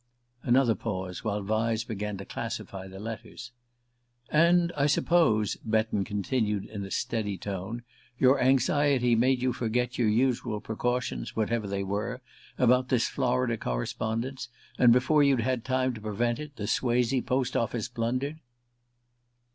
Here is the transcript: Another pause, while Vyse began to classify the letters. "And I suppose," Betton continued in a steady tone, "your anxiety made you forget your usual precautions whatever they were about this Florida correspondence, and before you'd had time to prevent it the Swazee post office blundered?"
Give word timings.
Another 0.41 0.73
pause, 0.73 1.23
while 1.23 1.43
Vyse 1.43 1.83
began 1.85 2.17
to 2.17 2.25
classify 2.25 2.87
the 2.87 2.99
letters. 2.99 3.51
"And 4.31 4.71
I 4.75 4.87
suppose," 4.87 5.57
Betton 5.63 6.05
continued 6.05 6.65
in 6.65 6.83
a 6.83 6.89
steady 6.89 7.37
tone, 7.37 7.83
"your 8.17 8.41
anxiety 8.41 9.13
made 9.15 9.43
you 9.43 9.53
forget 9.53 9.99
your 9.99 10.07
usual 10.09 10.59
precautions 10.59 11.35
whatever 11.35 11.67
they 11.67 11.83
were 11.83 12.19
about 12.57 12.89
this 12.89 13.07
Florida 13.09 13.57
correspondence, 13.57 14.49
and 14.79 14.91
before 14.91 15.21
you'd 15.21 15.41
had 15.41 15.63
time 15.63 15.93
to 15.93 16.01
prevent 16.01 16.39
it 16.39 16.55
the 16.55 16.65
Swazee 16.65 17.21
post 17.21 17.55
office 17.55 17.87
blundered?" 17.87 18.39